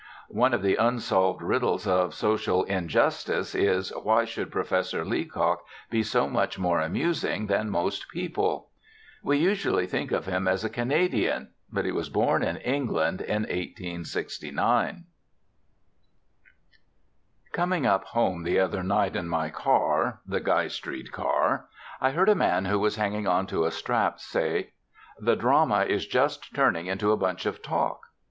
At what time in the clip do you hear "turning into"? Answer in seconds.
26.55-27.11